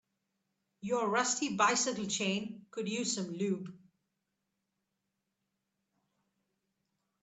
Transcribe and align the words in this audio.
Your 0.81 1.09
rusty 1.09 1.55
bicycle 1.55 2.07
chain 2.07 2.65
could 2.71 2.89
use 2.89 3.13
some 3.13 3.29
lube. 3.37 3.71